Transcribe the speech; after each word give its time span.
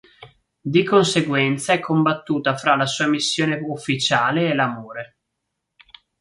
Di 0.61 0.83
conseguenza 0.83 1.73
è 1.73 1.79
combattuta 1.79 2.57
fra 2.57 2.75
la 2.75 2.87
sua 2.87 3.05
missione 3.07 3.59
ufficiale 3.63 4.49
e 4.49 4.55
l'amore. 4.55 5.17